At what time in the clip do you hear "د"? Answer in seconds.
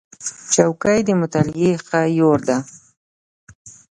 1.05-1.09